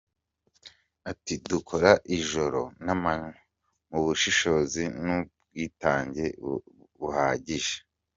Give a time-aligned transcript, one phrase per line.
[1.11, 3.31] Ati “Dukora ijoro n’amanywa,
[3.89, 6.25] mu bushishozi n’ubwitange
[6.99, 7.75] buhagije.